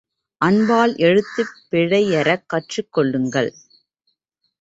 [0.41, 3.51] அன்பால் எழுத்துப் பிழையறக் கற்றுக் கொள்ளுங்கள்.